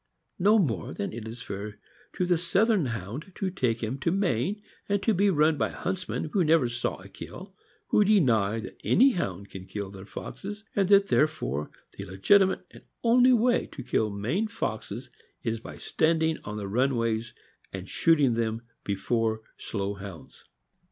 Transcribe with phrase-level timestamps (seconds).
[0.39, 1.77] No more is it fair
[2.13, 4.63] to the Southern Hound to take him to Maine'
[5.03, 7.53] to be run by huntsmen who never saw a kill,
[7.89, 12.81] who deny that any Hound can kill their foxes, and that therefore the legitimate and
[13.03, 15.11] only way to kill Maine foxes
[15.43, 17.33] is by standing on the run ways
[17.71, 20.45] and shooting them before slow Hounds.